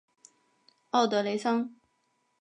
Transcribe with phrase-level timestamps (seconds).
[0.89, 1.75] 奥德雷桑。